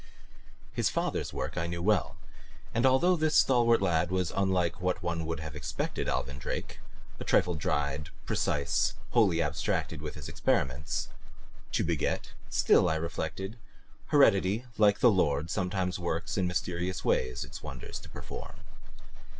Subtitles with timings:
[0.73, 2.17] His father's work I knew well,
[2.73, 6.79] and although this stalwart lad was unlike what one would have expected Alvin Drake
[7.19, 11.09] a trifle dried, precise, wholly abstracted with his experiments
[11.73, 13.59] to beget, still, I reflected,
[14.07, 18.61] heredity like the Lord sometimes works in mysterious ways its wonders to perform.